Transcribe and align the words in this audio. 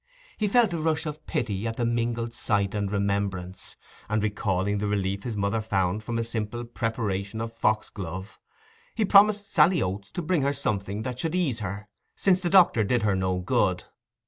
He 0.39 0.47
felt 0.47 0.73
a 0.73 0.79
rush 0.79 1.05
of 1.05 1.23
pity 1.27 1.67
at 1.67 1.77
the 1.77 1.85
mingled 1.85 2.33
sight 2.33 2.73
and 2.73 2.91
remembrance, 2.91 3.75
and, 4.09 4.23
recalling 4.23 4.79
the 4.79 4.87
relief 4.87 5.21
his 5.21 5.37
mother 5.37 5.59
had 5.59 5.69
found 5.69 6.01
from 6.03 6.17
a 6.17 6.23
simple 6.23 6.65
preparation 6.65 7.39
of 7.39 7.53
foxglove, 7.53 8.39
he 8.95 9.05
promised 9.05 9.53
Sally 9.53 9.79
Oates 9.79 10.11
to 10.13 10.23
bring 10.23 10.41
her 10.41 10.53
something 10.53 11.03
that 11.03 11.21
would 11.21 11.35
ease 11.35 11.59
her, 11.59 11.87
since 12.15 12.41
the 12.41 12.49
doctor 12.49 12.83
did 12.83 13.03
her 13.03 13.15
no 13.15 13.41
good. 13.41 13.83